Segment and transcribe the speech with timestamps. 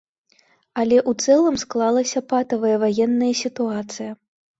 [0.83, 4.11] Але ў цэлым склалася патавая ваенная сітуацыя.